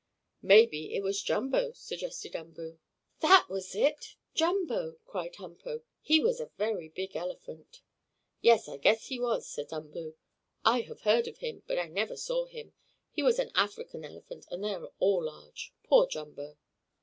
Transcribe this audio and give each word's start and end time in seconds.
"Maybe 0.41 0.95
it 0.95 1.03
was 1.03 1.21
Jumbo," 1.21 1.73
suggested 1.73 2.35
Umboo. 2.35 2.79
"That 3.19 3.45
was 3.49 3.75
it 3.75 4.15
Jumbo!" 4.33 4.97
cried 5.05 5.35
Humpo. 5.35 5.83
"He 6.01 6.19
was 6.19 6.39
a 6.39 6.49
very 6.57 6.89
big 6.89 7.15
elephant." 7.15 7.81
"Yes, 8.41 8.67
I 8.67 8.77
guess 8.77 9.05
he 9.09 9.19
was," 9.19 9.47
said 9.47 9.71
Umboo. 9.71 10.15
"I 10.65 10.81
have 10.87 11.01
heard 11.01 11.27
of 11.27 11.37
him, 11.37 11.61
but 11.67 11.77
I 11.77 11.85
never 11.87 12.17
saw 12.17 12.45
him. 12.47 12.73
He 13.11 13.21
was 13.21 13.37
an 13.37 13.51
African 13.53 14.03
elephant, 14.03 14.47
and 14.49 14.63
they 14.63 14.73
are 14.73 14.91
all 14.97 15.23
large. 15.25 15.71
Poor 15.83 16.07
Jumbo!" 16.07 16.57